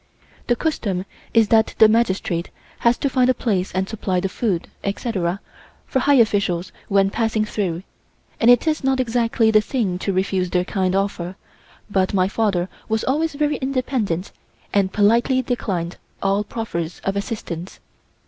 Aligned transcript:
The 0.47 0.55
custom 0.55 1.05
is 1.31 1.49
that 1.49 1.75
the 1.77 1.87
magistrate 1.87 2.49
has 2.79 2.97
to 2.97 3.07
find 3.07 3.29
a 3.29 3.35
place 3.35 3.71
and 3.71 3.87
supply 3.87 4.19
the 4.19 4.29
food, 4.29 4.67
etc., 4.83 5.39
for 5.85 5.99
high 5.99 6.15
officials 6.15 6.71
when 6.87 7.11
passing 7.11 7.45
through, 7.45 7.83
and 8.39 8.49
it 8.49 8.65
is 8.65 8.83
not 8.83 8.99
exactly 8.99 9.51
the 9.51 9.61
thing 9.61 9.99
to 9.99 10.11
refuse 10.11 10.49
their 10.49 10.65
kind 10.65 10.95
offer, 10.95 11.35
but 11.87 12.15
my 12.15 12.27
father 12.27 12.67
was 12.89 13.03
always 13.03 13.35
very 13.35 13.57
independent 13.57 14.31
and 14.73 14.91
politely 14.91 15.43
declined 15.43 15.97
all 16.23 16.43
proffers 16.43 16.99
of 17.03 17.15
assistance. 17.15 17.79